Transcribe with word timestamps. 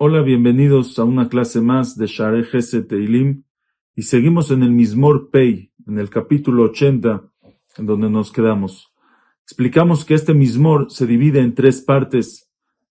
Hola, 0.00 0.22
bienvenidos 0.22 0.98
a 0.98 1.04
una 1.04 1.28
clase 1.28 1.60
más 1.60 1.96
de 1.98 2.06
Share 2.06 2.44
Gesed 2.44 2.86
Teilim 2.86 3.42
y 3.94 4.02
seguimos 4.02 4.50
en 4.50 4.62
el 4.62 4.70
Mismor 4.70 5.30
Pei, 5.30 5.72
en 5.86 5.98
el 5.98 6.08
capítulo 6.08 6.62
80, 6.62 7.30
en 7.78 7.86
donde 7.86 8.08
nos 8.08 8.30
quedamos. 8.30 8.94
Explicamos 9.42 10.04
que 10.04 10.14
este 10.14 10.34
Mismor 10.34 10.90
se 10.90 11.06
divide 11.06 11.40
en 11.40 11.54
tres 11.54 11.82
partes 11.82 12.48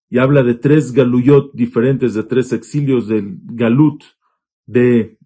y 0.10 0.18
habla 0.18 0.44
de 0.44 0.56
tres 0.56 0.92
galuyot 0.92 1.54
diferentes, 1.54 2.14
de 2.14 2.24
tres 2.24 2.52
exilios 2.52 3.08
del 3.08 3.40
galut 3.46 4.04
de 4.66 5.18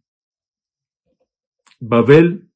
Babel, 1.80 2.51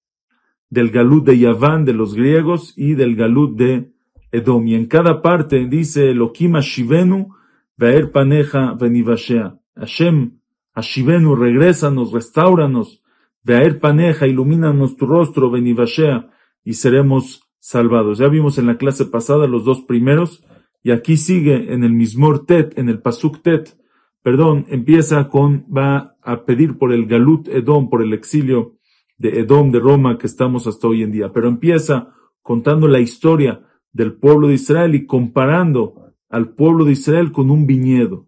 del 0.70 0.89
galut 0.89 1.25
de 1.25 1.38
Yaván 1.38 1.86
de 1.86 1.93
los 1.93 2.16
griegos 2.16 2.73
y 2.75 2.95
del 2.95 3.15
galut 3.15 3.57
de 3.57 3.91
Edom. 4.32 4.68
Y 4.68 4.75
en 4.75 4.88
cada 4.88 5.21
parte 5.21 5.65
dice 5.68 6.11
Elohim 6.11 6.57
Shivenu, 6.60 7.36
Veer 7.78 8.11
paneja 8.11 8.74
venivashea. 8.74 9.60
Hashem, 9.75 10.39
Hashivenu, 10.74 11.36
regrésanos, 11.36 12.11
restauranos. 12.11 13.01
Veer 13.43 13.79
paneja, 13.79 14.28
ilumínanos 14.28 14.96
tu 14.96 15.05
rostro, 15.05 15.51
venivashea, 15.51 16.29
y 16.64 16.74
seremos 16.74 17.43
salvados. 17.60 18.18
Ya 18.18 18.27
vimos 18.27 18.57
en 18.57 18.68
la 18.68 18.77
clase 18.77 19.05
pasada 19.05 19.47
los 19.47 19.66
dos 19.66 19.82
primeros, 19.82 20.43
y 20.83 20.91
aquí 20.91 21.18
sigue 21.18 21.74
en 21.74 21.83
el 21.83 21.93
Mismor 21.93 22.46
Tet, 22.46 22.77
en 22.77 22.89
el 22.89 23.02
Pasuk 23.02 23.41
Tet, 23.41 23.77
perdón, 24.21 24.66
empieza 24.69 25.29
con, 25.29 25.66
va 25.66 26.16
a 26.21 26.46
pedir 26.46 26.77
por 26.77 26.91
el 26.93 27.05
Galut 27.05 27.47
Edom, 27.47 27.89
por 27.89 28.02
el 28.02 28.13
exilio 28.13 28.75
de 29.18 29.39
Edom 29.39 29.71
de 29.71 29.79
Roma 29.79 30.18
que 30.18 30.28
estamos 30.28 30.68
hasta 30.68 30.87
hoy 30.87 31.04
en 31.04 31.11
día. 31.11 31.32
Pero 31.32 31.47
empieza 31.47 32.14
contando 32.42 32.88
la 32.88 33.00
historia 33.00 33.61
del 33.91 34.14
pueblo 34.14 34.50
de 34.50 34.55
Israel 34.55 34.95
y 34.95 35.05
comparando 35.05 36.14
al 36.30 36.53
pueblo 36.53 36.85
de 36.85 36.91
Israel 36.91 37.31
con 37.31 37.49
un 37.49 37.66
viñedo. 37.66 38.27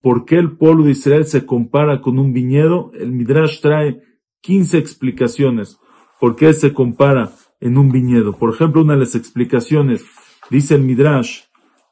¿Por 0.00 0.24
qué 0.24 0.36
el 0.36 0.56
pueblo 0.56 0.84
de 0.84 0.92
Israel 0.92 1.24
se 1.24 1.46
compara 1.46 2.00
con 2.00 2.18
un 2.18 2.32
viñedo? 2.32 2.90
El 2.94 3.12
Midrash 3.12 3.60
trae 3.60 4.02
15 4.40 4.78
explicaciones. 4.78 5.78
¿Por 6.20 6.36
qué 6.36 6.52
se 6.52 6.72
compara 6.72 7.32
en 7.60 7.78
un 7.78 7.90
viñedo? 7.90 8.32
Por 8.32 8.52
ejemplo, 8.54 8.82
una 8.82 8.94
de 8.94 9.00
las 9.00 9.14
explicaciones, 9.14 10.04
dice 10.50 10.74
el 10.74 10.82
Midrash, 10.82 11.42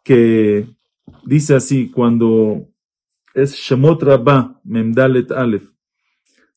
que 0.04 0.66
dice 1.24 1.54
así, 1.54 1.90
cuando 1.90 2.68
es 3.34 3.54
Shemot 3.54 4.02
Rabbah, 4.02 4.60
Memdalet 4.64 5.30
Aleph, 5.30 5.70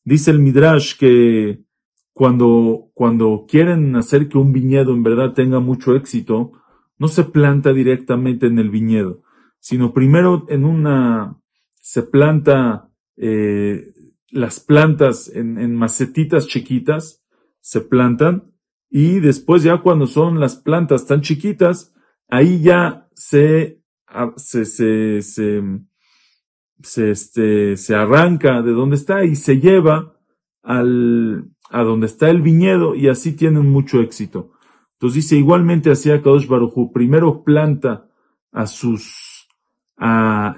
dice 0.04 0.30
el 0.30 0.38
Midrash 0.38 0.96
que 0.98 1.64
cuando, 2.12 2.90
cuando 2.94 3.44
quieren 3.48 3.96
hacer 3.96 4.28
que 4.28 4.38
un 4.38 4.52
viñedo 4.52 4.92
en 4.92 5.02
verdad 5.02 5.32
tenga 5.32 5.58
mucho 5.58 5.96
éxito, 5.96 6.52
no 6.98 7.08
se 7.08 7.24
planta 7.24 7.72
directamente 7.72 8.46
en 8.46 8.58
el 8.58 8.70
viñedo, 8.70 9.22
sino 9.58 9.92
primero 9.92 10.46
en 10.48 10.64
una, 10.64 11.40
se 11.74 12.02
planta 12.02 12.88
eh, 13.16 13.92
las 14.30 14.60
plantas 14.60 15.28
en, 15.28 15.58
en, 15.58 15.74
macetitas 15.74 16.46
chiquitas, 16.46 17.24
se 17.60 17.80
plantan, 17.80 18.52
y 18.90 19.18
después 19.18 19.64
ya 19.64 19.78
cuando 19.78 20.06
son 20.06 20.38
las 20.38 20.54
plantas 20.56 21.06
tan 21.06 21.20
chiquitas, 21.20 21.92
ahí 22.28 22.62
ya 22.62 23.08
se, 23.14 23.80
se, 24.36 24.64
se, 24.64 25.22
se, 25.22 25.62
se, 26.84 27.10
este, 27.10 27.76
se 27.76 27.94
arranca 27.94 28.62
de 28.62 28.72
donde 28.72 28.96
está 28.96 29.24
y 29.24 29.36
se 29.36 29.58
lleva 29.58 30.16
al, 30.62 31.50
a 31.70 31.82
donde 31.82 32.06
está 32.06 32.30
el 32.30 32.42
viñedo 32.42 32.94
y 32.94 33.08
así 33.08 33.32
tienen 33.32 33.70
mucho 33.70 34.00
éxito. 34.00 34.52
Entonces 34.92 35.24
dice, 35.24 35.36
igualmente 35.36 35.90
hacía 35.90 36.22
Kadosh 36.22 36.46
Baruchu, 36.46 36.92
primero 36.92 37.42
planta 37.42 38.08
a 38.52 38.66
sus, 38.66 39.48
a, 39.96 40.56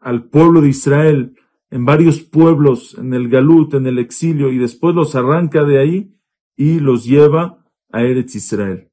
al 0.00 0.24
pueblo 0.24 0.60
de 0.60 0.68
Israel, 0.68 1.36
en 1.70 1.84
varios 1.84 2.20
pueblos, 2.20 2.96
en 2.98 3.14
el 3.14 3.28
Galut, 3.28 3.74
en 3.74 3.86
el 3.86 3.98
exilio, 3.98 4.50
y 4.50 4.58
después 4.58 4.94
los 4.94 5.14
arranca 5.14 5.64
de 5.64 5.78
ahí 5.78 6.14
y 6.56 6.80
los 6.80 7.04
lleva 7.04 7.64
a 7.90 8.02
Eretz 8.02 8.34
Israel. 8.34 8.90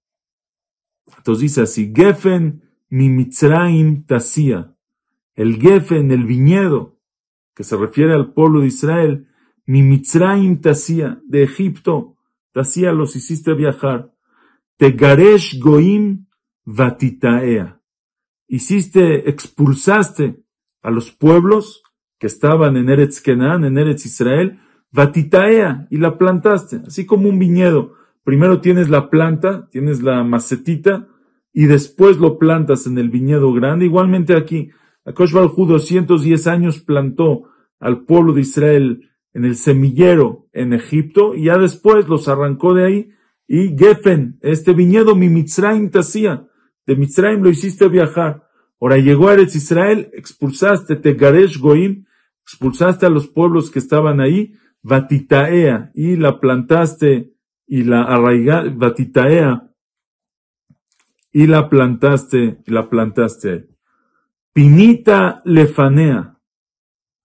Entonces 1.17 1.41
dice 1.41 1.61
así, 1.61 1.91
Gefen 1.95 2.63
mi 2.89 3.09
Mitzraim 3.09 4.05
tasía, 4.05 4.70
el 5.35 5.59
Gefen, 5.61 6.11
el 6.11 6.25
viñedo, 6.25 6.97
que 7.55 7.63
se 7.63 7.77
refiere 7.77 8.13
al 8.13 8.33
pueblo 8.33 8.61
de 8.61 8.67
Israel, 8.67 9.27
mi 9.65 9.83
Mitzraim 9.83 10.61
tasía, 10.61 11.21
de 11.25 11.43
Egipto, 11.43 12.17
tasía 12.51 12.91
los 12.91 13.15
hiciste 13.15 13.53
viajar. 13.53 14.11
Tegaresh 14.77 15.59
Goim 15.59 16.25
Vatitaea. 16.65 17.79
Hiciste, 18.47 19.29
expulsaste 19.29 20.43
a 20.81 20.91
los 20.91 21.11
pueblos 21.11 21.83
que 22.19 22.27
estaban 22.27 22.75
en 22.77 22.89
Eretz 22.89 23.21
Kenan, 23.21 23.63
en 23.63 23.77
Eretz 23.77 24.05
Israel, 24.05 24.59
Vatitaea, 24.91 25.87
y 25.89 25.97
la 25.97 26.17
plantaste, 26.17 26.81
así 26.85 27.05
como 27.05 27.29
un 27.29 27.39
viñedo. 27.39 27.93
Primero 28.23 28.59
tienes 28.59 28.89
la 28.89 29.09
planta, 29.09 29.69
tienes 29.69 30.01
la 30.01 30.23
macetita, 30.23 31.07
y 31.53 31.65
después 31.65 32.17
lo 32.17 32.37
plantas 32.37 32.87
en 32.87 32.97
el 32.97 33.09
viñedo 33.09 33.53
grande. 33.53 33.85
Igualmente 33.85 34.35
aquí, 34.35 34.71
Akosh 35.05 35.33
Baljú 35.33 35.65
210 35.65 36.47
años 36.47 36.79
plantó 36.79 37.43
al 37.79 38.05
pueblo 38.05 38.33
de 38.33 38.41
Israel 38.41 39.09
en 39.33 39.45
el 39.45 39.55
semillero 39.55 40.47
en 40.53 40.73
Egipto, 40.73 41.35
y 41.35 41.45
ya 41.45 41.57
después 41.57 42.07
los 42.07 42.27
arrancó 42.27 42.73
de 42.73 42.85
ahí 42.85 43.11
y 43.53 43.77
Gefen, 43.77 44.37
este 44.39 44.71
viñedo, 44.71 45.13
mi 45.13 45.27
Mitzrayim 45.27 45.89
te 45.89 45.99
hacía. 45.99 46.47
De 46.85 46.95
Mitzrayim 46.95 47.41
lo 47.41 47.49
hiciste 47.49 47.89
viajar. 47.89 48.47
Ahora 48.79 48.95
llegó 48.95 49.27
a 49.27 49.33
Eretz 49.33 49.57
Israel, 49.57 50.09
expulsaste 50.13 50.95
Tegaresh 50.95 51.59
Goim, 51.59 52.05
expulsaste 52.43 53.05
a 53.05 53.09
los 53.09 53.27
pueblos 53.27 53.69
que 53.69 53.79
estaban 53.79 54.21
ahí, 54.21 54.55
Vatitaea, 54.83 55.91
y 55.93 56.15
la 56.15 56.39
plantaste, 56.39 57.33
y 57.67 57.83
la 57.83 58.03
arraigaste, 58.03 58.69
Vatitaea, 58.69 59.69
y 61.33 61.47
la 61.47 61.69
plantaste, 61.69 62.61
la 62.67 62.89
plantaste. 62.89 63.70
Pinita 64.53 65.41
lefanea, 65.45 66.37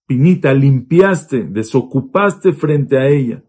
pinita, 0.07 0.55
limpiaste, 0.55 1.45
desocupaste 1.45 2.53
frente 2.53 2.99
a 2.99 3.09
ella. 3.09 3.43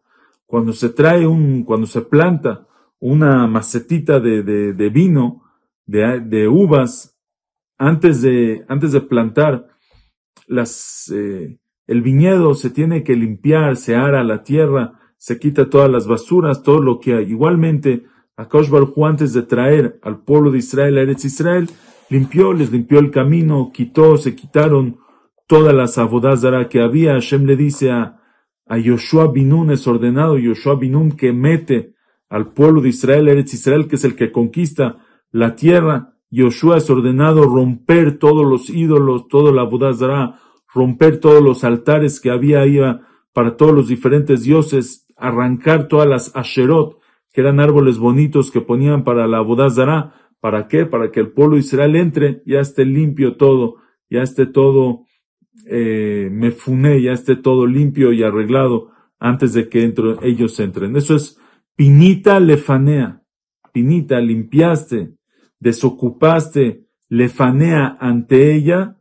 Cuando 0.47 0.73
se 0.73 0.89
trae 0.89 1.27
un, 1.27 1.63
cuando 1.63 1.85
se 1.85 2.01
planta 2.01 2.67
una 2.99 3.45
macetita 3.45 4.19
de, 4.19 4.41
de, 4.41 4.89
vino, 4.89 5.43
de, 5.85 6.19
de, 6.21 6.47
uvas, 6.47 7.15
antes 7.77 8.23
de, 8.23 8.65
antes 8.67 8.91
de 8.93 9.01
plantar, 9.01 9.67
las, 10.47 11.11
eh, 11.13 11.59
el 11.85 12.01
viñedo 12.01 12.55
se 12.55 12.71
tiene 12.71 13.03
que 13.03 13.15
limpiar, 13.15 13.77
se 13.77 13.95
ara 13.95 14.23
la 14.23 14.41
tierra, 14.41 14.99
se 15.17 15.37
quita 15.37 15.69
todas 15.69 15.91
las 15.91 16.07
basuras, 16.07 16.63
todo 16.63 16.81
lo 16.81 16.99
que 16.99 17.13
hay. 17.13 17.29
Igualmente, 17.29 18.05
Baruj 18.37 19.05
antes 19.05 19.33
de 19.33 19.43
traer 19.43 19.99
al 20.01 20.23
pueblo 20.23 20.51
de 20.51 20.59
Israel 20.59 20.97
a 20.97 21.01
Eretz 21.01 21.25
Israel, 21.25 21.69
limpió, 22.09 22.53
les 22.53 22.71
limpió 22.71 22.99
el 22.99 23.11
camino, 23.11 23.71
quitó, 23.73 24.17
se 24.17 24.35
quitaron 24.35 24.97
todas 25.47 25.73
las 25.73 25.97
abodazara 25.97 26.69
que 26.69 26.81
había. 26.81 27.13
Hashem 27.13 27.45
le 27.45 27.55
dice 27.55 27.91
a, 27.91 28.21
a 28.65 28.77
Yoshua 28.77 29.31
Binun, 29.31 29.71
es 29.71 29.87
ordenado 29.87 30.37
Yoshua 30.37 30.75
Binun 30.75 31.13
que 31.13 31.33
mete 31.33 31.93
al 32.29 32.51
pueblo 32.51 32.81
de 32.81 32.89
Israel, 32.89 33.27
Eretz 33.29 33.53
Israel, 33.53 33.87
que 33.87 33.95
es 33.95 34.03
el 34.03 34.15
que 34.15 34.31
conquista 34.31 34.97
la 35.31 35.55
tierra. 35.55 36.13
Yoshua 36.29 36.77
es 36.77 36.89
ordenado 36.89 37.43
romper 37.43 38.19
todos 38.19 38.45
los 38.45 38.69
ídolos, 38.69 39.27
todo 39.29 39.53
la 39.53 39.63
Budazara, 39.63 40.39
romper 40.73 41.19
todos 41.19 41.41
los 41.41 41.63
altares 41.63 42.19
que 42.19 42.29
había 42.29 42.61
ahí 42.61 42.79
para 43.33 43.55
todos 43.55 43.73
los 43.73 43.87
diferentes 43.87 44.43
dioses, 44.43 45.07
arrancar 45.15 45.87
todas 45.87 46.07
las 46.07 46.35
Asherot, 46.35 46.99
que 47.31 47.41
eran 47.41 47.59
árboles 47.59 47.97
bonitos 47.97 48.51
que 48.51 48.61
ponían 48.61 49.03
para 49.03 49.27
la 49.27 49.39
Budazara. 49.39 50.13
¿Para 50.39 50.67
qué? 50.67 50.85
Para 50.85 51.11
que 51.11 51.19
el 51.19 51.31
pueblo 51.31 51.55
de 51.55 51.61
Israel 51.61 51.95
entre, 51.95 52.41
ya 52.45 52.59
esté 52.59 52.85
limpio 52.85 53.35
todo, 53.37 53.77
ya 54.09 54.21
esté 54.21 54.45
todo, 54.45 55.05
eh, 55.65 56.29
me 56.31 57.01
ya 57.01 57.13
esté 57.13 57.35
todo 57.35 57.65
limpio 57.65 58.13
y 58.13 58.23
arreglado 58.23 58.91
antes 59.19 59.53
de 59.53 59.67
que 59.67 59.91
ellos 60.21 60.59
entren. 60.59 60.95
Eso 60.95 61.15
es 61.15 61.39
Pinita 61.77 62.39
lefanea, 62.39 63.21
pinita, 63.71 64.19
limpiaste, 64.19 65.13
desocupaste, 65.59 66.87
lefanea 67.07 67.97
ante 67.99 68.55
ella, 68.55 68.97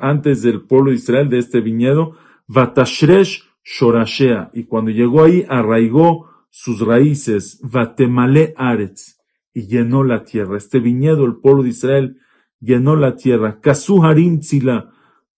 antes 0.00 0.40
del 0.40 0.62
pueblo 0.62 0.90
de 0.90 0.96
Israel, 0.96 1.28
de 1.28 1.38
este 1.38 1.60
viñedo, 1.60 2.16
vatashresh 2.46 3.44
shorashea, 3.62 4.50
y 4.54 4.64
cuando 4.64 4.90
llegó 4.90 5.24
ahí 5.24 5.44
arraigó 5.50 6.30
sus 6.48 6.80
raíces, 6.80 7.60
vatemale 7.62 8.54
aretz, 8.56 9.13
y 9.54 9.68
llenó 9.68 10.02
la 10.04 10.24
tierra. 10.24 10.58
Este 10.58 10.80
viñedo, 10.80 11.24
el 11.24 11.36
pueblo 11.36 11.62
de 11.62 11.70
Israel, 11.70 12.18
llenó 12.60 12.96
la 12.96 13.14
tierra. 13.14 13.60
Tzila, 13.62 14.90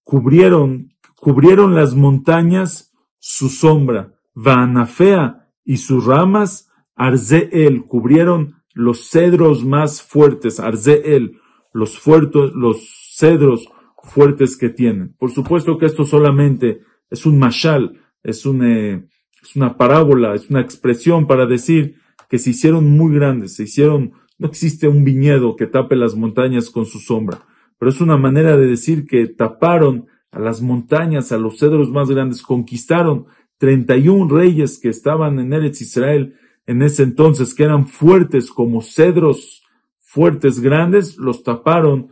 cubrieron, 0.03 0.95
cubrieron 1.15 1.75
las 1.75 1.95
montañas 1.95 2.95
su 3.19 3.49
sombra, 3.49 4.15
vaanafea, 4.35 5.51
y 5.65 5.77
sus 5.79 6.07
ramas 6.07 6.71
Arzeel 6.95 7.85
cubrieron 7.87 8.63
los 8.73 9.11
cedros 9.11 9.65
más 9.65 10.01
fuertes, 10.01 10.61
Arzeel, 10.61 11.39
los, 11.73 11.99
fuertes, 11.99 12.53
los 12.55 13.13
cedros 13.15 13.69
fuertes 14.03 14.57
que 14.57 14.71
tienen. 14.71 15.15
Por 15.19 15.31
supuesto 15.31 15.77
que 15.77 15.87
esto 15.87 16.05
solamente 16.05 16.81
es 17.11 17.27
un 17.27 17.39
mashal, 17.39 18.01
es, 18.23 18.47
un, 18.47 18.65
eh, 18.65 19.09
es 19.43 19.57
una 19.57 19.77
parábola, 19.77 20.35
es 20.35 20.49
una 20.49 20.61
expresión 20.61 21.27
para 21.27 21.47
decir 21.47 21.97
que 22.29 22.39
se 22.39 22.51
hicieron 22.51 22.97
muy 22.97 23.15
grandes, 23.15 23.55
se 23.55 23.65
hicieron, 23.65 24.13
no 24.39 24.49
existe 24.49 24.89
un 24.89 25.05
viñedo 25.05 25.57
que 25.57 25.67
tape 25.67 25.97
las 25.97 26.15
montañas 26.15 26.71
con 26.71 26.87
su 26.87 26.99
sombra, 26.99 27.45
pero 27.79 27.91
es 27.91 28.01
una 28.01 28.17
manera 28.17 28.57
de 28.57 28.67
decir 28.67 29.07
que 29.07 29.27
taparon 29.27 30.07
a 30.31 30.39
las 30.39 30.61
montañas, 30.61 31.33
a 31.33 31.39
los 31.39 31.59
cedros 31.59 31.91
más 31.91 32.11
grandes, 32.11 32.43
conquistaron 32.43 33.27
31 33.59 34.29
reyes 34.29 34.79
que 34.79 34.89
estaban 34.89 35.39
en 35.39 35.53
Eretz 35.53 35.81
Israel 35.81 36.35
en 36.67 36.83
ese 36.83 37.05
entonces, 37.05 37.55
que 37.55 37.63
eran 37.63 37.87
fuertes 37.87 38.51
como 38.51 38.83
cedros 38.83 39.63
fuertes 39.99 40.61
grandes, 40.61 41.17
los 41.17 41.43
taparon 41.43 42.09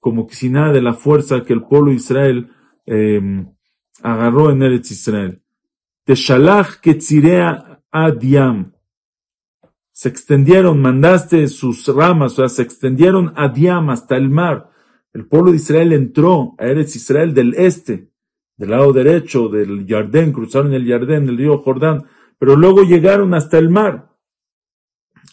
como 0.00 0.26
que 0.26 0.34
si 0.34 0.48
nada 0.48 0.72
de 0.72 0.80
la 0.80 0.94
fuerza 0.94 1.42
que 1.44 1.52
el 1.52 1.62
pueblo 1.62 1.90
de 1.90 1.96
Israel 1.96 2.50
eh, 2.86 3.44
agarró 4.02 4.50
en 4.50 4.62
Eretz 4.62 4.90
Israel. 4.92 5.42
Teshalach 6.04 6.80
Ketzirea 6.80 7.82
Adiam. 7.90 8.72
Se 9.98 10.08
extendieron, 10.08 10.80
mandaste 10.80 11.48
sus 11.48 11.88
ramas, 11.88 12.34
o 12.34 12.36
sea, 12.36 12.48
se 12.48 12.62
extendieron 12.62 13.32
a 13.34 13.48
Diam 13.48 13.90
hasta 13.90 14.16
el 14.16 14.30
mar. 14.30 14.70
El 15.12 15.26
pueblo 15.26 15.50
de 15.50 15.56
Israel 15.56 15.92
entró 15.92 16.54
a 16.56 16.66
Eretz 16.66 16.94
Israel 16.94 17.34
del 17.34 17.54
este, 17.54 18.12
del 18.56 18.70
lado 18.70 18.92
derecho 18.92 19.48
del 19.48 19.86
Jardén, 19.88 20.30
cruzaron 20.32 20.72
el 20.72 20.86
Jardén, 20.86 21.28
el 21.28 21.36
río 21.36 21.58
Jordán, 21.58 22.04
pero 22.38 22.54
luego 22.54 22.84
llegaron 22.84 23.34
hasta 23.34 23.58
el 23.58 23.70
mar, 23.70 24.14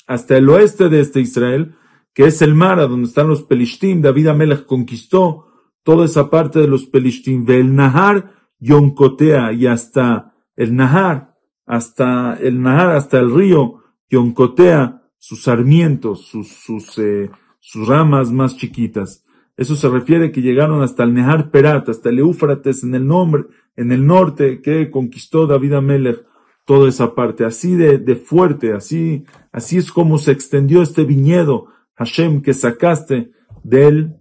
hasta 0.07 0.35
el 0.35 0.49
oeste 0.49 0.89
de 0.89 1.01
este 1.01 1.19
Israel, 1.19 1.75
que 2.11 2.25
es 2.25 2.41
el 2.41 2.55
mar 2.55 2.79
a 2.79 2.87
donde 2.87 3.07
están 3.07 3.27
los 3.27 3.43
Pelishtim. 3.43 4.01
David 4.01 4.29
Amelech 4.29 4.65
conquistó 4.65 5.45
toda 5.83 6.05
esa 6.05 6.31
parte 6.31 6.57
de 6.57 6.67
los 6.67 6.87
Pelishtim, 6.87 7.45
el 7.51 7.75
Nahar 7.75 8.33
Yoncotea 8.57 9.53
y 9.53 9.67
hasta 9.67 10.33
el 10.55 10.75
Nahar, 10.75 11.35
hasta 11.67 12.35
el 12.41 12.63
Nahar, 12.63 12.95
hasta 12.95 13.19
el 13.19 13.31
río 13.31 13.84
Yoncotea, 14.09 15.01
sus 15.17 15.43
sarmientos, 15.43 16.27
sus, 16.27 16.49
sus, 16.49 16.97
eh, 16.99 17.29
sus 17.59 17.87
ramas 17.87 18.31
más 18.31 18.57
chiquitas. 18.57 19.25
Eso 19.57 19.75
se 19.75 19.89
refiere 19.89 20.31
que 20.31 20.41
llegaron 20.41 20.83
hasta 20.83 21.03
el 21.03 21.13
Nehar 21.13 21.49
Perat, 21.49 21.89
hasta 21.89 22.09
el 22.09 22.19
Éufrates 22.19 22.83
en 22.83 22.93
el 22.93 23.07
nombre, 23.07 23.45
en 23.75 23.91
el 23.91 24.05
norte 24.05 24.61
que 24.61 24.91
conquistó 24.91 25.47
David 25.47 25.73
Amelech 25.73 26.25
toda 26.65 26.89
esa 26.89 27.13
parte, 27.13 27.45
así 27.45 27.75
de, 27.75 27.99
de 27.99 28.15
fuerte, 28.15 28.73
así, 28.73 29.23
así 29.51 29.77
es 29.77 29.91
como 29.91 30.17
se 30.17 30.31
extendió 30.31 30.81
este 30.81 31.03
viñedo, 31.03 31.67
Hashem, 31.95 32.41
que 32.41 32.53
sacaste 32.53 33.31
de 33.63 33.87
él, 33.87 34.15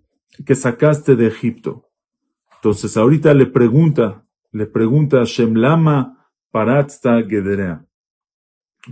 que 0.44 0.54
sacaste 0.54 1.16
de 1.16 1.26
Egipto. 1.26 1.90
Entonces 2.56 2.96
ahorita 2.96 3.34
le 3.34 3.46
pregunta, 3.46 4.26
le 4.52 4.66
pregunta 4.66 5.19
a 5.19 5.20
Hashem, 5.20 5.54
Lama 5.54 6.28
Paratzta 6.50 7.22
Gederea. 7.22 7.84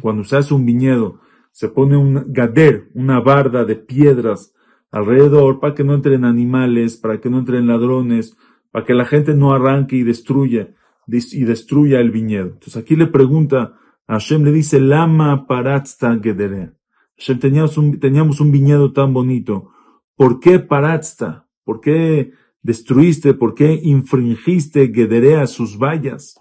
Cuando 0.00 0.24
se 0.24 0.36
hace 0.36 0.54
un 0.54 0.64
viñedo, 0.64 1.20
se 1.50 1.68
pone 1.68 1.96
un 1.96 2.32
gader, 2.32 2.90
una 2.94 3.20
barda 3.20 3.64
de 3.64 3.76
piedras 3.76 4.54
alrededor 4.90 5.60
para 5.60 5.74
que 5.74 5.84
no 5.84 5.94
entren 5.94 6.24
animales, 6.24 6.96
para 6.96 7.20
que 7.20 7.30
no 7.30 7.38
entren 7.38 7.66
ladrones, 7.66 8.36
para 8.70 8.84
que 8.84 8.94
la 8.94 9.04
gente 9.04 9.34
no 9.34 9.52
arranque 9.52 9.96
y 9.96 10.02
destruya 10.02 10.74
y 11.06 11.44
destruya 11.44 12.00
el 12.00 12.10
viñedo. 12.10 12.48
Entonces 12.48 12.76
aquí 12.76 12.96
le 12.96 13.06
pregunta, 13.06 13.78
a 14.06 14.14
Hashem 14.14 14.44
le 14.44 14.52
dice, 14.52 14.80
Lama 14.80 15.46
Paratzta 15.46 16.18
Gederea. 16.22 16.74
Hashem, 17.18 17.38
teníamos 17.38 17.76
un, 17.76 17.98
teníamos 17.98 18.40
un 18.40 18.50
viñedo 18.50 18.92
tan 18.92 19.12
bonito. 19.12 19.70
¿Por 20.16 20.40
qué 20.40 20.58
Paratzta? 20.58 21.48
¿Por 21.64 21.80
qué 21.80 22.32
destruiste? 22.62 23.34
¿Por 23.34 23.54
qué 23.54 23.78
infringiste 23.82 24.92
Gederea 24.92 25.46
sus 25.46 25.78
vallas? 25.78 26.40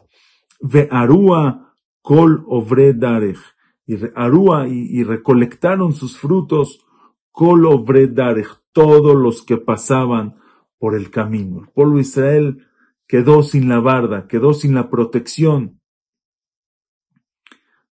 Ve 0.61 0.87
Arúa 0.91 1.70
Kol 2.01 2.43
Ovre 2.47 2.93
Darech. 2.93 3.39
Y 3.85 3.97
Arúa 4.15 4.67
y, 4.67 4.99
y, 4.99 5.03
recolectaron 5.03 5.93
sus 5.93 6.17
frutos 6.17 6.85
Kol 7.31 7.65
Ovre 7.65 8.07
Darech. 8.07 8.61
Todos 8.71 9.15
los 9.15 9.43
que 9.43 9.57
pasaban 9.57 10.35
por 10.77 10.95
el 10.95 11.11
camino. 11.11 11.59
El 11.59 11.67
pueblo 11.69 11.95
de 11.95 12.01
Israel 12.01 12.67
quedó 13.07 13.43
sin 13.43 13.67
la 13.67 13.79
barda, 13.79 14.27
quedó 14.27 14.53
sin 14.53 14.73
la 14.73 14.89
protección. 14.89 15.81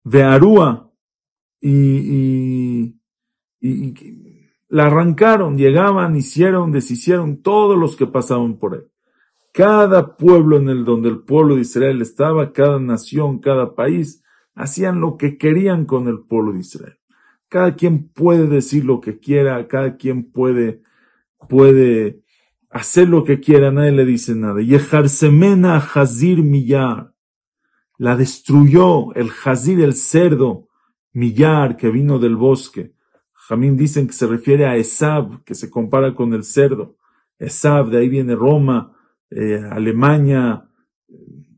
De 0.02 0.22
Arúa 0.22 0.90
y, 1.60 2.96
y, 3.60 4.20
la 4.68 4.86
arrancaron, 4.86 5.58
llegaban, 5.58 6.16
hicieron, 6.16 6.72
deshicieron 6.72 7.42
todos 7.42 7.76
los 7.78 7.96
que 7.96 8.06
pasaban 8.06 8.58
por 8.58 8.74
él. 8.74 8.89
Cada 9.52 10.16
pueblo 10.16 10.56
en 10.58 10.68
el 10.68 10.84
donde 10.84 11.08
el 11.08 11.20
pueblo 11.20 11.56
de 11.56 11.62
Israel 11.62 12.00
estaba, 12.02 12.52
cada 12.52 12.78
nación, 12.78 13.40
cada 13.40 13.74
país, 13.74 14.22
hacían 14.54 15.00
lo 15.00 15.16
que 15.16 15.38
querían 15.38 15.86
con 15.86 16.06
el 16.06 16.20
pueblo 16.20 16.52
de 16.52 16.60
Israel. 16.60 16.98
Cada 17.48 17.74
quien 17.74 18.08
puede 18.08 18.46
decir 18.46 18.84
lo 18.84 19.00
que 19.00 19.18
quiera, 19.18 19.66
cada 19.66 19.96
quien 19.96 20.30
puede, 20.30 20.82
puede 21.48 22.22
hacer 22.70 23.08
lo 23.08 23.24
que 23.24 23.40
quiera, 23.40 23.72
nadie 23.72 23.92
le 23.92 24.04
dice 24.04 24.34
nada. 24.36 24.62
Y 24.62 24.66
Yeharsemena 24.66 25.76
Hazir 25.76 26.42
Millar, 26.44 27.12
la 27.98 28.16
destruyó 28.16 29.12
el 29.14 29.30
Hazir, 29.44 29.80
el 29.80 29.94
cerdo, 29.94 30.68
Millar, 31.12 31.76
que 31.76 31.90
vino 31.90 32.20
del 32.20 32.36
bosque. 32.36 32.94
Jamín 33.32 33.76
dicen 33.76 34.06
que 34.06 34.12
se 34.12 34.28
refiere 34.28 34.66
a 34.66 34.76
Esab, 34.76 35.42
que 35.42 35.56
se 35.56 35.68
compara 35.68 36.14
con 36.14 36.32
el 36.32 36.44
cerdo. 36.44 36.96
Esab, 37.38 37.90
de 37.90 37.98
ahí 37.98 38.08
viene 38.08 38.36
Roma, 38.36 38.96
eh, 39.30 39.62
Alemania, 39.70 40.68
eh, 41.08 41.50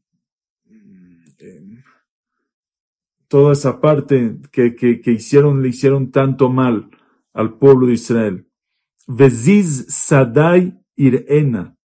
toda 3.29 3.55
esa 3.55 3.81
parte 3.81 4.39
que, 4.51 4.75
que, 4.75 5.11
hicieron, 5.11 5.63
le 5.63 5.69
hicieron 5.69 6.11
tanto 6.11 6.51
mal 6.51 6.91
al 7.33 7.59
pueblo 7.59 7.87
de 7.87 7.95
Israel. 7.95 8.47
Veziz 9.07 9.87
Sadai 9.89 10.79
Irena. 10.97 11.77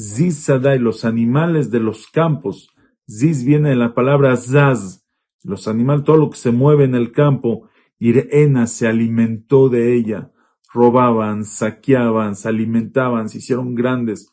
Ziz 0.00 0.44
Sadai, 0.44 0.78
los 0.78 1.04
animales 1.04 1.70
de 1.70 1.80
los 1.80 2.06
campos. 2.06 2.70
Ziz 3.06 3.44
viene 3.44 3.70
de 3.70 3.76
la 3.76 3.94
palabra 3.94 4.36
Zaz. 4.36 5.04
Los 5.44 5.68
animales, 5.68 6.04
todo 6.04 6.16
lo 6.16 6.30
que 6.30 6.38
se 6.38 6.52
mueve 6.52 6.84
en 6.84 6.94
el 6.94 7.12
campo. 7.12 7.68
Irena 7.98 8.66
se 8.66 8.86
alimentó 8.86 9.68
de 9.68 9.94
ella. 9.94 10.32
Robaban, 10.72 11.44
saqueaban, 11.44 12.36
se 12.36 12.48
alimentaban, 12.48 13.28
se 13.28 13.38
hicieron 13.38 13.74
grandes, 13.74 14.30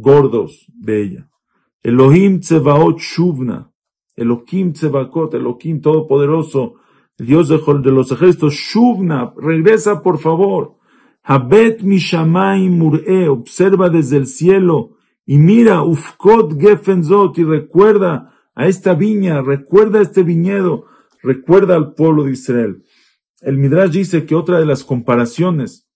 gordos 0.00 0.66
de 0.74 1.02
ella. 1.02 1.30
Elohim 1.82 2.40
Tsevaot 2.40 2.98
Shuvna. 2.98 3.70
Elohim 4.16 4.72
Tsevakot, 4.72 5.34
Elohim 5.34 5.80
Todopoderoso, 5.80 6.76
Dios 7.18 7.48
de 7.48 7.90
los 7.90 8.10
ejércitos, 8.12 8.54
Shuvna, 8.54 9.32
regresa 9.36 10.02
por 10.02 10.18
favor. 10.18 10.76
Habet 11.22 11.82
mishamay 11.82 12.68
mur'e, 12.68 13.28
observa 13.28 13.90
desde 13.90 14.16
el 14.16 14.26
cielo 14.26 14.96
y 15.26 15.38
mira, 15.38 15.82
ufkot 15.82 16.58
gefenzot, 16.58 17.36
y 17.38 17.44
recuerda 17.44 18.32
a 18.54 18.68
esta 18.68 18.94
viña, 18.94 19.42
recuerda 19.42 19.98
a 19.98 20.02
este 20.02 20.22
viñedo, 20.22 20.84
recuerda 21.22 21.74
al 21.74 21.94
pueblo 21.94 22.24
de 22.24 22.32
Israel. 22.32 22.84
El 23.40 23.58
Midrash 23.58 23.90
dice 23.90 24.24
que 24.24 24.34
otra 24.34 24.60
de 24.60 24.66
las 24.66 24.84
comparaciones 24.84 25.88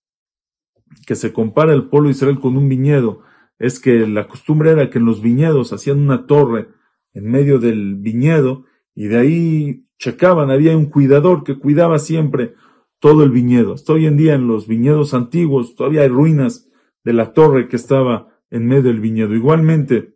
que 1.07 1.15
se 1.15 1.31
compara 1.31 1.73
el 1.73 1.87
pueblo 1.87 2.09
de 2.09 2.15
Israel 2.15 2.39
con 2.39 2.57
un 2.57 2.67
viñedo 2.67 3.21
es 3.61 3.79
que 3.79 4.07
la 4.07 4.27
costumbre 4.27 4.71
era 4.71 4.89
que 4.89 4.97
en 4.97 5.05
los 5.05 5.21
viñedos 5.21 5.71
hacían 5.71 5.99
una 5.99 6.25
torre 6.25 6.69
en 7.13 7.29
medio 7.29 7.59
del 7.59 7.95
viñedo 7.95 8.65
y 8.95 9.05
de 9.05 9.17
ahí 9.19 9.85
checaban, 9.99 10.49
había 10.49 10.75
un 10.75 10.87
cuidador 10.87 11.43
que 11.43 11.59
cuidaba 11.59 11.99
siempre 11.99 12.55
todo 12.99 13.23
el 13.23 13.29
viñedo. 13.29 13.73
Hasta 13.73 13.93
hoy 13.93 14.07
en 14.07 14.17
día 14.17 14.33
en 14.33 14.47
los 14.47 14.67
viñedos 14.67 15.13
antiguos 15.13 15.75
todavía 15.75 16.01
hay 16.01 16.07
ruinas 16.07 16.69
de 17.03 17.13
la 17.13 17.33
torre 17.33 17.67
que 17.67 17.75
estaba 17.75 18.29
en 18.49 18.65
medio 18.67 18.83
del 18.83 18.99
viñedo. 18.99 19.35
Igualmente, 19.35 20.15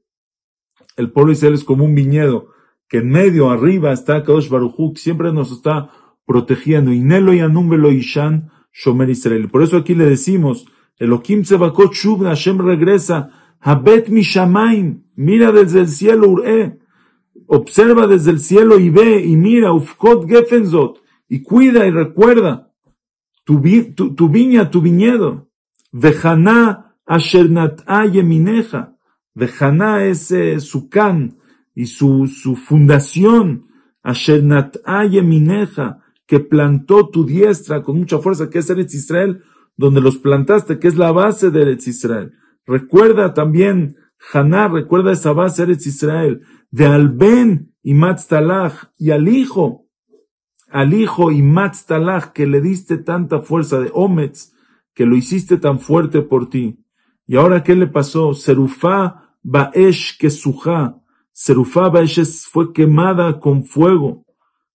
el 0.97 1.11
pueblo 1.11 1.31
Israel 1.31 1.53
es 1.53 1.63
como 1.63 1.85
un 1.85 1.93
viñedo 1.93 2.49
que 2.89 2.97
en 2.97 3.09
medio, 3.09 3.51
arriba 3.51 3.91
está 3.91 4.23
Kadosh 4.23 4.49
Baruchuk, 4.49 4.97
siempre 4.97 5.31
nos 5.31 5.51
está 5.51 5.91
protegiendo. 6.25 6.91
Inelo 6.91 7.31
y 7.31 7.41
Anumbelo 7.41 7.91
Ishan 7.91 8.49
Shomer 8.73 9.11
Israel. 9.11 9.49
Por 9.49 9.61
eso 9.61 9.77
aquí 9.77 9.93
le 9.93 10.05
decimos, 10.05 10.65
Elohim 10.99 11.43
Tzevakot 11.43 11.93
Shubna, 11.93 12.29
Hashem 12.29 12.59
regresa, 12.59 13.31
Habet 13.59 14.09
Mishamaim, 14.09 15.03
mira 15.15 15.51
desde 15.51 15.81
el 15.81 15.87
cielo, 15.87 16.29
Ure, 16.29 16.79
observa 17.47 18.07
desde 18.07 18.31
el 18.31 18.39
cielo 18.39 18.79
y 18.79 18.89
ve 18.89 19.23
y 19.25 19.35
mira, 19.35 19.73
Ufkot 19.73 20.27
Gefenzot, 20.27 21.01
y 21.27 21.41
cuida 21.41 21.85
y 21.85 21.91
recuerda 21.91 22.71
tu, 23.45 23.59
viña, 23.59 24.69
tu 24.69 24.81
viñedo. 24.81 25.49
Vejaná 25.91 26.95
ashernat 27.05 27.81
yemineja. 28.11 28.97
Vejaná 29.33 30.05
es 30.05 30.31
eh, 30.31 30.59
su 30.59 30.89
can 30.89 31.37
y 31.73 31.85
su, 31.85 32.27
su 32.27 32.55
fundación. 32.55 33.67
Ashernat 34.03 34.77
yemineja. 35.09 36.01
que 36.27 36.39
plantó 36.39 37.09
tu 37.09 37.23
diestra 37.23 37.83
con 37.83 37.99
mucha 37.99 38.17
fuerza, 38.17 38.49
que 38.49 38.57
es 38.57 38.69
Eretz 38.69 38.95
Israel, 38.95 39.43
donde 39.77 40.01
los 40.01 40.17
plantaste, 40.17 40.79
que 40.79 40.87
es 40.87 40.97
la 40.97 41.11
base 41.11 41.51
de 41.51 41.61
Eretz 41.61 41.87
Israel. 41.87 42.33
Recuerda 42.65 43.33
también, 43.33 43.97
Haná, 44.33 44.67
recuerda 44.67 45.11
esa 45.11 45.33
base 45.33 45.63
Eretz 45.63 45.85
Israel, 45.87 46.41
de 46.71 46.85
Alben 46.85 47.73
y 47.83 47.93
Matztalach, 47.93 48.91
y 48.97 49.11
al 49.11 49.27
hijo, 49.27 49.87
al 50.69 50.93
hijo 50.93 51.31
y 51.31 51.41
Matztalach, 51.41 52.31
que 52.31 52.47
le 52.47 52.61
diste 52.61 52.97
tanta 52.97 53.41
fuerza 53.41 53.79
de 53.79 53.91
Ometz, 53.93 54.53
que 54.93 55.05
lo 55.05 55.15
hiciste 55.15 55.57
tan 55.57 55.79
fuerte 55.79 56.21
por 56.21 56.49
ti. 56.49 56.79
Y 57.27 57.35
ahora, 57.35 57.63
¿qué 57.63 57.75
le 57.75 57.87
pasó? 57.87 58.33
Serufá 58.33 59.35
Baesh 59.43 60.17
Kesujá. 60.17 61.01
Serufá 61.31 61.89
Baesh 61.89 62.47
fue 62.49 62.71
quemada 62.71 63.39
con 63.39 63.65
fuego, 63.65 64.25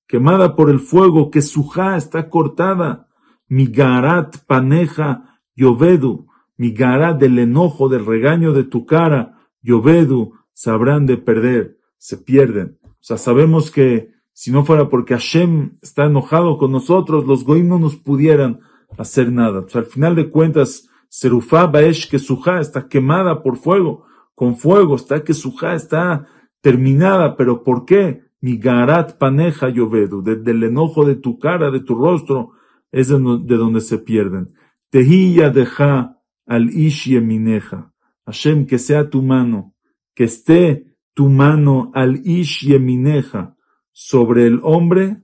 quemada 0.07 0.55
por 0.55 0.69
el 0.69 0.79
fuego, 0.79 1.31
Kesujá 1.31 1.97
está 1.97 2.29
cortada. 2.29 3.09
Migarat 3.51 4.39
Paneja 4.47 5.39
Yovedu. 5.55 6.27
Migarat 6.57 7.19
del 7.19 7.39
enojo, 7.39 7.89
del 7.89 8.07
regaño 8.07 8.53
de 8.53 8.65
tu 8.65 8.87
cara, 8.87 9.39
Yovedu, 9.63 10.33
sabrán 10.53 11.07
de 11.07 11.17
perder, 11.17 11.79
se 11.99 12.17
pierden. 12.17 12.79
O 12.85 13.03
sea, 13.03 13.19
sabemos 13.19 13.71
que 13.71 14.13
si 14.33 14.51
no 14.51 14.65
fuera 14.65 14.89
porque 14.89 15.15
Hashem 15.15 15.79
está 15.83 16.05
enojado 16.05 16.59
con 16.59 16.71
nosotros, 16.71 17.27
los 17.27 17.45
goim 17.45 17.69
no 17.69 17.79
nos 17.79 17.97
pudieran 17.97 18.61
hacer 18.99 19.33
nada. 19.33 19.65
al 19.75 19.85
final 19.85 20.15
de 20.15 20.31
cuentas, 20.31 20.89
Serufá 21.09 21.67
Baesh 21.67 22.09
Kesujá 22.09 22.61
está 22.61 22.89
quemada 22.89 23.43
por 23.43 23.57
fuego, 23.57 24.05
con 24.35 24.57
fuego, 24.57 24.97
está 24.97 25.25
Kesujá, 25.25 25.75
está 25.75 26.27
terminada, 26.61 27.37
pero 27.37 27.65
¿por 27.65 27.85
qué? 27.85 28.23
Mi 28.41 28.57
garat 28.57 29.19
paneja 29.19 29.69
yovedu, 29.69 30.23
desde 30.23 30.53
el 30.53 30.63
enojo 30.63 31.05
de 31.05 31.17
tu 31.17 31.39
cara, 31.39 31.71
de 31.71 31.81
tu 31.81 31.95
rostro, 31.95 32.53
es 32.93 33.09
de, 33.09 33.19
donde 33.19 33.81
se 33.81 33.99
pierden. 33.99 34.55
Tehilla 34.91 35.51
deja 35.51 36.19
al 36.47 36.71
ish 36.71 37.09
yemineja. 37.09 37.93
Hashem, 38.27 38.67
que 38.67 38.79
sea 38.79 39.11
tu 39.11 39.23
mano, 39.23 39.75
que 40.15 40.25
esté 40.25 40.87
tu 41.15 41.29
mano 41.29 41.91
al 41.95 42.27
ish 42.27 42.67
yemineja, 42.67 43.57
sobre 43.93 44.47
el 44.47 44.61
hombre, 44.63 45.23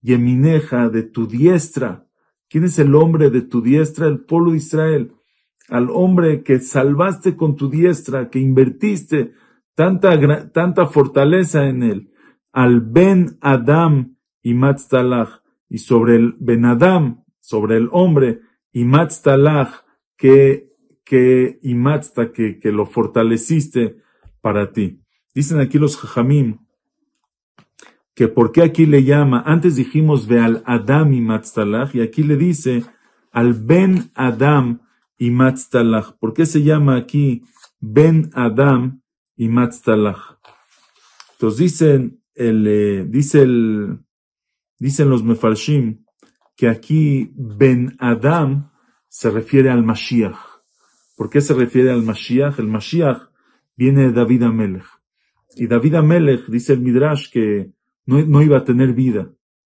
yemineja 0.00 0.88
de 0.88 1.02
tu 1.02 1.26
diestra, 1.26 2.04
¿Quién 2.54 2.62
es 2.62 2.78
el 2.78 2.94
hombre 2.94 3.30
de 3.30 3.42
tu 3.42 3.62
diestra? 3.62 4.06
El 4.06 4.20
pueblo 4.20 4.52
de 4.52 4.58
Israel. 4.58 5.12
Al 5.68 5.90
hombre 5.90 6.44
que 6.44 6.60
salvaste 6.60 7.34
con 7.34 7.56
tu 7.56 7.68
diestra, 7.68 8.30
que 8.30 8.38
invertiste 8.38 9.32
tanta, 9.74 10.52
tanta 10.52 10.86
fortaleza 10.86 11.66
en 11.66 11.82
él. 11.82 12.12
Al 12.52 12.80
Ben 12.80 13.38
Adam 13.40 14.16
y 14.40 14.54
Matztalach. 14.54 15.42
Y 15.74 15.78
sobre 15.78 16.14
el 16.14 16.36
Ben 16.38 16.66
Adam, 16.66 17.24
sobre 17.40 17.76
el 17.76 17.88
hombre, 17.90 18.42
y 18.70 18.84
Matztalach, 18.84 19.84
que, 20.16 20.70
que, 21.04 21.58
y 21.62 21.74
que, 22.32 22.60
que 22.60 22.70
lo 22.70 22.86
fortaleciste 22.86 23.96
para 24.40 24.70
ti. 24.70 25.00
Dicen 25.34 25.58
aquí 25.58 25.80
los 25.80 25.96
Jajamim, 25.96 26.58
que 28.14 28.28
por 28.28 28.52
qué 28.52 28.62
aquí 28.62 28.86
le 28.86 29.02
llama, 29.02 29.42
antes 29.44 29.74
dijimos 29.74 30.28
ve 30.28 30.38
al 30.38 30.62
Adam 30.64 31.12
y 31.12 31.20
Matztalach, 31.20 31.92
y 31.92 32.02
aquí 32.02 32.22
le 32.22 32.36
dice 32.36 32.84
al 33.32 33.54
Ben 33.54 34.12
Adam 34.14 34.80
y 35.18 35.30
Matztalach. 35.32 36.16
¿Por 36.20 36.34
qué 36.34 36.46
se 36.46 36.62
llama 36.62 36.94
aquí 36.94 37.42
Ben 37.80 38.30
Adam 38.34 39.02
y 39.36 39.48
Matztalach? 39.48 40.38
Entonces 41.32 41.58
dicen, 41.58 42.22
el, 42.36 42.64
eh, 42.68 43.06
dice 43.08 43.42
el, 43.42 44.03
dicen 44.84 45.08
los 45.08 45.24
Mefarshim 45.24 46.04
que 46.56 46.68
aquí 46.68 47.32
Ben 47.36 47.96
Adam 47.98 48.70
se 49.08 49.30
refiere 49.30 49.70
al 49.70 49.82
Mashiach. 49.82 50.36
¿Por 51.16 51.30
qué 51.30 51.40
se 51.40 51.54
refiere 51.54 51.90
al 51.90 52.02
Mashiach? 52.02 52.58
El 52.58 52.68
Mashiach 52.68 53.30
viene 53.78 54.02
de 54.02 54.12
David 54.12 54.42
Amelech. 54.42 54.84
Y 55.56 55.68
David 55.68 55.94
Amelech 55.94 56.48
dice 56.48 56.74
el 56.74 56.80
Midrash 56.80 57.30
que 57.32 57.72
no, 58.04 58.42
iba 58.42 58.58
a 58.58 58.64
tener 58.64 58.92
vida. 58.92 59.32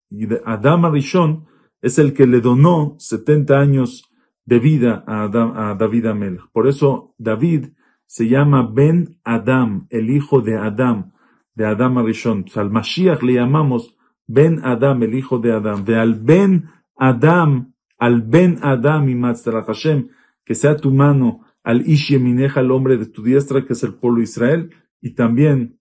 Y 0.09 0.29
Adam 0.45 0.85
Arishon 0.85 1.45
es 1.81 1.99
el 1.99 2.13
que 2.13 2.25
le 2.25 2.39
donó 2.39 2.95
70 2.97 3.59
años 3.59 4.09
de 4.45 4.59
vida 4.59 5.03
a, 5.05 5.25
a 5.25 5.75
David 5.75 6.05
Amel. 6.05 6.39
Por 6.53 6.69
eso 6.69 7.15
David 7.17 7.73
se 8.05 8.29
llama 8.29 8.65
Ben 8.73 9.19
Adam, 9.25 9.87
el 9.89 10.09
hijo 10.09 10.39
de 10.39 10.55
Adam, 10.57 11.11
de 11.53 11.65
Adam 11.65 11.97
Arishon. 11.97 12.45
al 12.55 12.71
Mashiach 12.71 13.21
le 13.23 13.33
llamamos 13.33 13.97
Ben 14.33 14.61
Adam, 14.63 15.03
el 15.03 15.13
hijo 15.15 15.39
de 15.39 15.51
Adam. 15.51 15.83
De 15.83 15.97
al 15.97 16.15
Ben 16.15 16.69
Adam, 16.95 17.73
al 17.97 18.21
Ben 18.21 18.59
Adam 18.61 19.09
y 19.09 19.19
Hashem, 19.19 20.09
que 20.45 20.55
sea 20.55 20.75
tu 20.75 20.91
mano, 20.91 21.41
al 21.63 21.87
Ish 21.87 22.13
el 22.13 22.71
hombre 22.71 22.97
de 22.97 23.05
tu 23.05 23.23
diestra, 23.23 23.65
que 23.65 23.73
es 23.73 23.83
el 23.83 23.93
pueblo 23.93 24.17
de 24.17 24.23
Israel, 24.23 24.69
y 25.01 25.13
también 25.13 25.79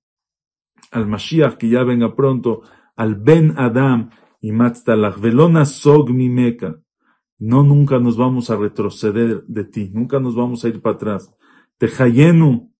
al 0.90 1.06
Mashiach 1.06 1.56
que 1.56 1.68
ya 1.68 1.84
venga 1.84 2.14
pronto, 2.14 2.62
al 2.96 3.14
Ben 3.14 3.54
Adam 3.56 4.10
y 4.40 4.52
Matztalach, 4.52 5.18
velona 5.20 5.64
sog 5.64 6.10
mi 6.10 6.28
meca. 6.28 6.80
No, 7.38 7.62
nunca 7.62 7.98
nos 7.98 8.16
vamos 8.16 8.50
a 8.50 8.56
retroceder 8.56 9.44
de 9.46 9.64
ti, 9.64 9.90
nunca 9.94 10.20
nos 10.20 10.34
vamos 10.34 10.64
a 10.64 10.68
ir 10.68 10.82
para 10.82 10.96
atrás. 10.96 11.34
Tejayenu, 11.78 12.70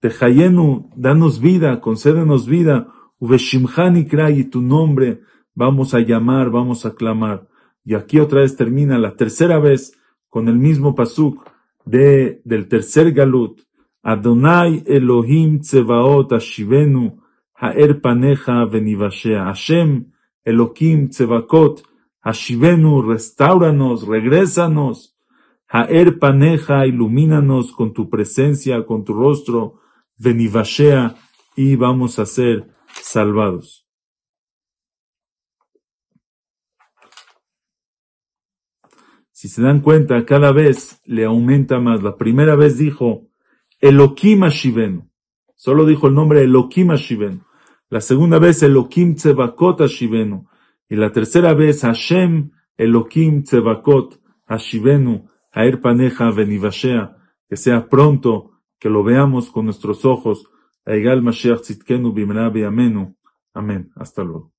Tejayenu, 0.00 0.90
danos 0.96 1.40
vida, 1.40 1.80
concédenos 1.80 2.46
vida. 2.46 2.93
Y 3.20 4.44
tu 4.44 4.62
nombre 4.62 5.20
vamos 5.54 5.94
a 5.94 6.00
llamar, 6.00 6.50
vamos 6.50 6.84
a 6.86 6.94
clamar. 6.94 7.48
Y 7.84 7.94
aquí 7.94 8.18
otra 8.18 8.40
vez 8.40 8.56
termina 8.56 8.98
la 8.98 9.16
tercera 9.16 9.58
vez 9.58 9.98
con 10.28 10.48
el 10.48 10.56
mismo 10.56 10.94
pasuk 10.94 11.48
de, 11.84 12.40
del 12.44 12.68
tercer 12.68 13.12
galut. 13.12 13.60
Adonai 14.02 14.82
Elohim 14.86 15.60
Tzevaot 15.60 16.32
Ashivenu 16.32 17.22
Ha'er 17.54 18.00
Paneja 18.00 18.64
Venivashea. 18.66 19.44
Hashem 19.44 20.12
Elohim 20.44 21.08
Tzevakot 21.08 21.82
Ashivenu, 22.22 23.02
restauranos, 23.02 24.06
regrésanos. 24.06 25.14
Ha'er 25.68 26.18
Paneja, 26.18 26.86
ilumínanos 26.86 27.72
con 27.72 27.92
tu 27.92 28.08
presencia, 28.08 28.84
con 28.86 29.04
tu 29.04 29.12
rostro. 29.12 29.80
Venivashea 30.18 31.16
y 31.56 31.76
vamos 31.76 32.18
a 32.18 32.26
ser 32.26 32.73
salvados. 33.02 33.84
Si 39.44 39.48
se 39.48 39.60
dan 39.60 39.80
cuenta, 39.80 40.24
cada 40.24 40.52
vez 40.52 41.02
le 41.04 41.24
aumenta 41.24 41.78
más. 41.78 42.02
La 42.02 42.16
primera 42.16 42.56
vez 42.56 42.78
dijo, 42.78 43.28
Elohim 43.80 44.44
Ashivenu. 44.44 45.10
Solo 45.54 45.84
dijo 45.84 46.06
el 46.06 46.14
nombre 46.14 46.42
Elohim 46.42 46.92
Ashivenu. 46.92 47.42
La 47.90 48.00
segunda 48.00 48.38
vez 48.38 48.62
Elohim 48.62 49.16
Tzevakot 49.16 49.82
Ashivenu. 49.82 50.48
Y 50.88 50.96
la 50.96 51.12
tercera 51.12 51.52
vez 51.52 51.82
Hashem 51.82 52.52
Elohim 52.78 53.42
Tzevakot 53.42 54.18
Ashivenu. 54.46 55.28
Aer 55.52 55.80
Paneja 55.80 56.30
Venivashea. 56.30 57.16
Que 57.48 57.56
sea 57.56 57.88
pronto, 57.88 58.62
que 58.78 58.88
lo 58.88 59.02
veamos 59.02 59.50
con 59.50 59.66
nuestros 59.66 60.04
ojos. 60.04 60.48
היגאל 60.86 61.20
משיח 61.20 61.58
צדקנו 61.60 62.12
במלאה 62.12 62.50
בימינו, 62.50 63.12
אמן. 63.58 63.82
אז 64.00 64.12
תלוי. 64.12 64.53